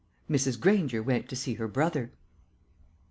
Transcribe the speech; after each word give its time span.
"Mrs. 0.27 0.59
Granger 0.59 1.03
went 1.03 1.29
to 1.29 1.35
see 1.35 1.53
her 1.53 1.67
brother." 1.67 2.11